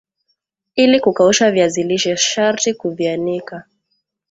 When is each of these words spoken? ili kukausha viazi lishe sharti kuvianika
ili 0.75 0.99
kukausha 0.99 1.51
viazi 1.51 1.83
lishe 1.83 2.17
sharti 2.17 2.73
kuvianika 2.73 3.63